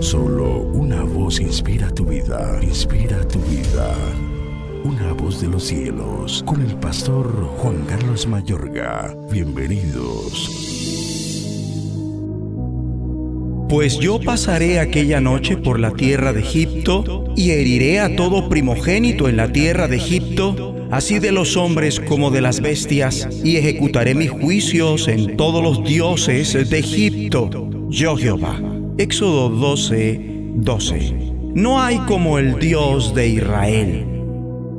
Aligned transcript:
Solo 0.00 0.60
una 0.72 1.02
voz 1.02 1.40
inspira 1.40 1.90
tu 1.90 2.04
vida, 2.04 2.58
inspira 2.62 3.26
tu 3.28 3.38
vida. 3.40 3.94
Una 4.84 5.12
voz 5.12 5.40
de 5.40 5.48
los 5.48 5.64
cielos, 5.64 6.42
con 6.46 6.60
el 6.60 6.74
pastor 6.76 7.26
Juan 7.58 7.84
Carlos 7.86 8.26
Mayorga. 8.26 9.16
Bienvenidos. 9.30 10.50
Pues 13.68 13.98
yo 13.98 14.20
pasaré 14.20 14.80
aquella 14.80 15.20
noche 15.20 15.56
por 15.56 15.80
la 15.80 15.92
tierra 15.92 16.32
de 16.32 16.40
Egipto 16.40 17.24
y 17.36 17.50
heriré 17.50 18.00
a 18.00 18.14
todo 18.14 18.48
primogénito 18.48 19.28
en 19.28 19.36
la 19.36 19.52
tierra 19.52 19.88
de 19.88 19.96
Egipto, 19.96 20.76
así 20.90 21.18
de 21.18 21.32
los 21.32 21.56
hombres 21.56 22.00
como 22.00 22.30
de 22.30 22.40
las 22.40 22.60
bestias, 22.60 23.28
y 23.44 23.56
ejecutaré 23.56 24.14
mis 24.14 24.30
juicios 24.30 25.08
en 25.08 25.36
todos 25.36 25.62
los 25.62 25.84
dioses 25.84 26.52
de 26.52 26.78
Egipto. 26.78 27.50
Yo 27.88 28.16
Jehová. 28.16 28.75
Éxodo 28.98 29.50
12, 29.50 30.20
12. 30.54 31.32
No 31.54 31.82
hay 31.82 31.98
como 32.06 32.38
el 32.38 32.58
Dios 32.58 33.14
de 33.14 33.28
Israel. 33.28 34.06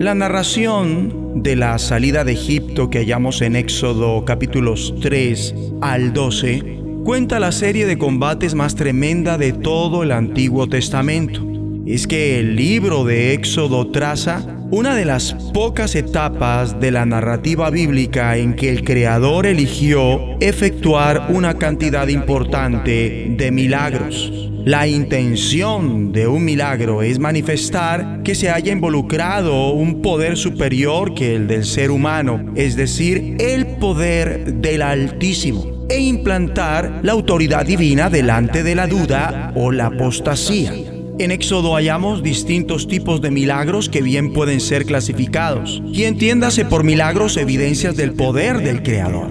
La 0.00 0.16
narración 0.16 1.42
de 1.44 1.54
la 1.54 1.78
salida 1.78 2.24
de 2.24 2.32
Egipto 2.32 2.90
que 2.90 2.98
hallamos 2.98 3.40
en 3.40 3.54
Éxodo 3.54 4.24
capítulos 4.24 4.92
3 5.00 5.54
al 5.80 6.12
12 6.12 6.80
cuenta 7.04 7.38
la 7.38 7.52
serie 7.52 7.86
de 7.86 7.98
combates 7.98 8.56
más 8.56 8.74
tremenda 8.74 9.38
de 9.38 9.52
todo 9.52 10.02
el 10.02 10.10
Antiguo 10.10 10.68
Testamento. 10.68 11.46
Es 11.86 12.08
que 12.08 12.40
el 12.40 12.56
libro 12.56 13.04
de 13.04 13.32
Éxodo 13.34 13.92
traza 13.92 14.59
una 14.72 14.94
de 14.94 15.04
las 15.04 15.34
pocas 15.52 15.96
etapas 15.96 16.78
de 16.78 16.92
la 16.92 17.04
narrativa 17.04 17.70
bíblica 17.70 18.36
en 18.36 18.54
que 18.54 18.70
el 18.70 18.84
Creador 18.84 19.46
eligió 19.46 20.38
efectuar 20.40 21.26
una 21.30 21.54
cantidad 21.54 22.06
importante 22.06 23.34
de 23.36 23.50
milagros. 23.50 24.32
La 24.64 24.86
intención 24.86 26.12
de 26.12 26.28
un 26.28 26.44
milagro 26.44 27.02
es 27.02 27.18
manifestar 27.18 28.22
que 28.22 28.36
se 28.36 28.50
haya 28.50 28.72
involucrado 28.72 29.72
un 29.72 30.02
poder 30.02 30.36
superior 30.36 31.14
que 31.14 31.34
el 31.34 31.48
del 31.48 31.64
ser 31.64 31.90
humano, 31.90 32.52
es 32.54 32.76
decir, 32.76 33.36
el 33.40 33.66
poder 33.78 34.54
del 34.54 34.82
Altísimo, 34.82 35.86
e 35.88 35.98
implantar 35.98 37.00
la 37.02 37.12
autoridad 37.12 37.66
divina 37.66 38.08
delante 38.08 38.62
de 38.62 38.74
la 38.76 38.86
duda 38.86 39.52
o 39.56 39.72
la 39.72 39.86
apostasía. 39.86 40.89
En 41.20 41.32
Éxodo 41.32 41.74
hallamos 41.74 42.22
distintos 42.22 42.88
tipos 42.88 43.20
de 43.20 43.30
milagros 43.30 43.90
que 43.90 44.00
bien 44.00 44.32
pueden 44.32 44.58
ser 44.58 44.86
clasificados, 44.86 45.82
y 45.92 46.04
entiéndase 46.04 46.64
por 46.64 46.82
milagros 46.82 47.36
evidencias 47.36 47.94
del 47.94 48.14
poder 48.14 48.60
del 48.60 48.82
Creador, 48.82 49.30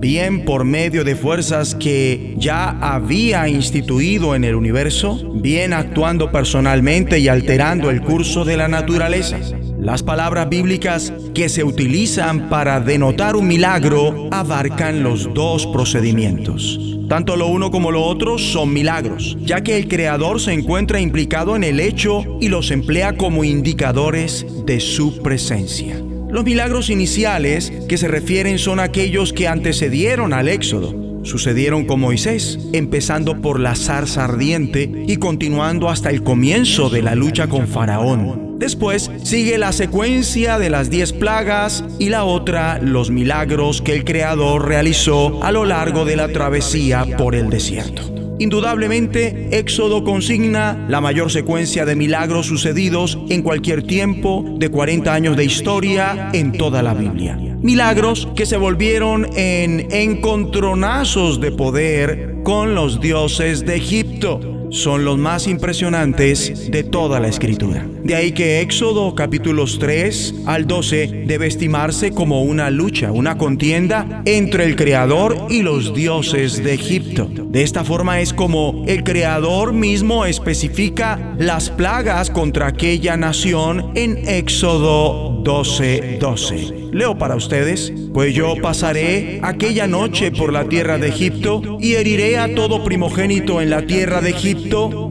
bien 0.00 0.46
por 0.46 0.64
medio 0.64 1.04
de 1.04 1.14
fuerzas 1.14 1.74
que 1.74 2.34
ya 2.38 2.70
había 2.80 3.48
instituido 3.48 4.34
en 4.34 4.44
el 4.44 4.54
universo, 4.54 5.30
bien 5.34 5.74
actuando 5.74 6.32
personalmente 6.32 7.18
y 7.18 7.28
alterando 7.28 7.90
el 7.90 8.00
curso 8.00 8.46
de 8.46 8.56
la 8.56 8.68
naturaleza. 8.68 9.38
Las 9.78 10.02
palabras 10.02 10.48
bíblicas 10.48 11.12
que 11.34 11.50
se 11.50 11.64
utilizan 11.64 12.48
para 12.48 12.80
denotar 12.80 13.36
un 13.36 13.46
milagro 13.46 14.30
abarcan 14.32 15.02
los 15.02 15.34
dos 15.34 15.66
procedimientos. 15.66 16.95
Tanto 17.08 17.36
lo 17.36 17.46
uno 17.46 17.70
como 17.70 17.92
lo 17.92 18.02
otro 18.02 18.36
son 18.38 18.72
milagros, 18.72 19.36
ya 19.40 19.62
que 19.62 19.76
el 19.76 19.86
Creador 19.86 20.40
se 20.40 20.52
encuentra 20.52 21.00
implicado 21.00 21.54
en 21.54 21.62
el 21.62 21.78
hecho 21.78 22.24
y 22.40 22.48
los 22.48 22.70
emplea 22.70 23.16
como 23.16 23.44
indicadores 23.44 24.44
de 24.66 24.80
su 24.80 25.22
presencia. 25.22 26.02
Los 26.28 26.44
milagros 26.44 26.90
iniciales 26.90 27.72
que 27.88 27.96
se 27.96 28.08
refieren 28.08 28.58
son 28.58 28.80
aquellos 28.80 29.32
que 29.32 29.46
antecedieron 29.46 30.32
al 30.32 30.48
Éxodo. 30.48 30.94
Sucedieron 31.22 31.86
con 31.86 32.00
Moisés, 32.00 32.58
empezando 32.72 33.40
por 33.40 33.60
la 33.60 33.76
zarza 33.76 34.24
ardiente 34.24 34.90
y 35.06 35.16
continuando 35.16 35.88
hasta 35.88 36.10
el 36.10 36.22
comienzo 36.22 36.90
de 36.90 37.02
la 37.02 37.14
lucha 37.14 37.48
con 37.48 37.68
Faraón. 37.68 38.45
Después 38.58 39.10
sigue 39.22 39.58
la 39.58 39.72
secuencia 39.72 40.58
de 40.58 40.70
las 40.70 40.88
diez 40.88 41.12
plagas 41.12 41.84
y 41.98 42.08
la 42.08 42.24
otra 42.24 42.78
los 42.80 43.10
milagros 43.10 43.82
que 43.82 43.92
el 43.92 44.04
Creador 44.04 44.66
realizó 44.66 45.42
a 45.42 45.52
lo 45.52 45.66
largo 45.66 46.06
de 46.06 46.16
la 46.16 46.28
travesía 46.28 47.04
por 47.18 47.34
el 47.34 47.50
desierto. 47.50 48.16
Indudablemente, 48.38 49.58
Éxodo 49.58 50.04
consigna 50.04 50.86
la 50.88 51.00
mayor 51.00 51.30
secuencia 51.30 51.84
de 51.84 51.96
milagros 51.96 52.46
sucedidos 52.46 53.18
en 53.28 53.42
cualquier 53.42 53.82
tiempo 53.82 54.44
de 54.58 54.70
40 54.70 55.12
años 55.12 55.36
de 55.36 55.44
historia 55.44 56.30
en 56.32 56.52
toda 56.52 56.82
la 56.82 56.94
Biblia. 56.94 57.38
Milagros 57.60 58.28
que 58.36 58.46
se 58.46 58.56
volvieron 58.56 59.26
en 59.36 59.86
encontronazos 59.90 61.40
de 61.40 61.52
poder 61.52 62.36
con 62.42 62.74
los 62.74 63.00
dioses 63.00 63.66
de 63.66 63.76
Egipto 63.76 64.55
son 64.70 65.04
los 65.04 65.18
más 65.18 65.46
impresionantes 65.46 66.70
de 66.70 66.84
toda 66.84 67.20
la 67.20 67.28
escritura. 67.28 67.86
De 68.04 68.14
ahí 68.14 68.32
que 68.32 68.60
Éxodo 68.60 69.14
capítulos 69.14 69.78
3 69.78 70.42
al 70.46 70.66
12 70.66 71.24
debe 71.26 71.46
estimarse 71.46 72.12
como 72.12 72.42
una 72.42 72.70
lucha, 72.70 73.12
una 73.12 73.36
contienda 73.38 74.22
entre 74.24 74.64
el 74.64 74.76
Creador 74.76 75.46
y 75.50 75.62
los 75.62 75.94
dioses 75.94 76.62
de 76.62 76.74
Egipto. 76.74 77.28
De 77.28 77.62
esta 77.62 77.84
forma 77.84 78.20
es 78.20 78.32
como 78.32 78.84
el 78.86 79.02
Creador 79.02 79.72
mismo 79.72 80.24
especifica 80.24 81.34
las 81.38 81.70
plagas 81.70 82.30
contra 82.30 82.68
aquella 82.68 83.16
nación 83.16 83.92
en 83.94 84.28
Éxodo 84.28 85.40
12, 85.42 86.18
12. 86.20 86.74
Leo 86.92 87.18
para 87.18 87.36
ustedes, 87.36 87.92
pues 88.14 88.34
yo 88.34 88.54
pasaré 88.62 89.40
aquella 89.42 89.86
noche 89.86 90.32
por 90.32 90.52
la 90.52 90.68
tierra 90.68 90.98
de 90.98 91.08
Egipto 91.08 91.78
y 91.80 91.94
heriré 91.94 92.38
a 92.38 92.54
todo 92.54 92.82
primogénito 92.82 93.60
en 93.60 93.70
la 93.70 93.82
tierra 93.82 94.20
de 94.20 94.30
Egipto, 94.30 94.55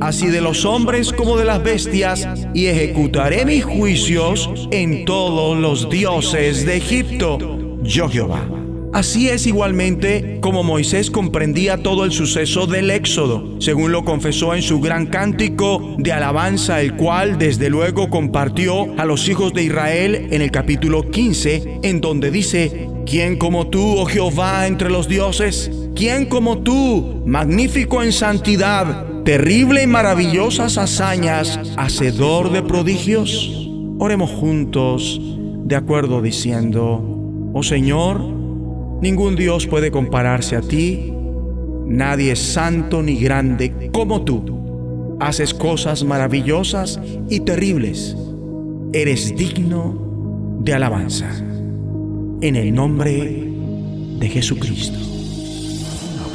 así 0.00 0.26
de 0.28 0.40
los 0.40 0.64
hombres 0.64 1.12
como 1.12 1.36
de 1.36 1.44
las 1.44 1.62
bestias, 1.62 2.26
y 2.54 2.66
ejecutaré 2.66 3.44
mis 3.44 3.64
juicios 3.64 4.68
en 4.70 5.04
todos 5.04 5.58
los 5.58 5.88
dioses 5.90 6.64
de 6.66 6.76
Egipto. 6.76 7.38
Yo 7.82 8.08
Jehová. 8.08 8.48
Así 8.92 9.30
es 9.30 9.46
igualmente 9.46 10.38
como 10.42 10.62
Moisés 10.62 11.10
comprendía 11.10 11.78
todo 11.78 12.04
el 12.04 12.12
suceso 12.12 12.66
del 12.66 12.90
Éxodo, 12.90 13.58
según 13.58 13.90
lo 13.90 14.04
confesó 14.04 14.54
en 14.54 14.60
su 14.60 14.80
gran 14.80 15.06
cántico 15.06 15.94
de 15.98 16.12
alabanza, 16.12 16.82
el 16.82 16.96
cual 16.96 17.38
desde 17.38 17.70
luego 17.70 18.10
compartió 18.10 18.92
a 18.98 19.06
los 19.06 19.28
hijos 19.28 19.54
de 19.54 19.62
Israel 19.62 20.28
en 20.30 20.42
el 20.42 20.50
capítulo 20.50 21.10
15, 21.10 21.80
en 21.82 22.02
donde 22.02 22.30
dice, 22.30 22.88
¿quién 23.06 23.38
como 23.38 23.68
tú, 23.68 23.96
oh 23.96 24.04
Jehová, 24.04 24.66
entre 24.66 24.90
los 24.90 25.08
dioses? 25.08 25.70
¿quién 25.94 26.26
como 26.26 26.58
tú, 26.58 27.22
magnífico 27.26 28.02
en 28.02 28.12
santidad, 28.12 29.06
terrible 29.24 29.82
y 29.82 29.86
maravillosas 29.86 30.78
hazañas, 30.78 31.58
hacedor 31.76 32.52
de 32.52 32.62
prodigios? 32.62 33.68
Oremos 33.98 34.30
juntos, 34.30 35.20
de 35.64 35.76
acuerdo 35.76 36.22
diciendo, 36.22 37.50
oh 37.54 37.62
Señor, 37.62 38.42
Ningún 39.02 39.34
Dios 39.34 39.66
puede 39.66 39.90
compararse 39.90 40.54
a 40.54 40.60
ti. 40.60 41.12
Nadie 41.86 42.32
es 42.32 42.38
santo 42.38 43.02
ni 43.02 43.16
grande 43.16 43.90
como 43.92 44.22
tú. 44.22 45.16
Haces 45.18 45.52
cosas 45.52 46.04
maravillosas 46.04 47.00
y 47.28 47.40
terribles. 47.40 48.16
Eres 48.92 49.34
digno 49.34 50.60
de 50.60 50.72
alabanza. 50.72 51.28
En 52.42 52.54
el 52.54 52.72
nombre 52.72 53.48
de 54.20 54.28
Jesucristo. 54.28 55.11